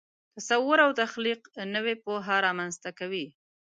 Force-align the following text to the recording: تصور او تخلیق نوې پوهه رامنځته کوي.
تصور 0.35 0.77
او 0.85 0.91
تخلیق 1.01 1.41
نوې 1.75 1.95
پوهه 2.03 2.35
رامنځته 2.45 2.89
کوي. 2.99 3.25